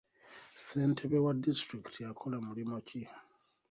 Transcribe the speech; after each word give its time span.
Ssentebe 0.57 1.17
wa 1.25 1.31
disitulikiti 1.43 2.01
akola 2.11 2.37
mulimu 2.45 2.77
ki? 2.87 3.01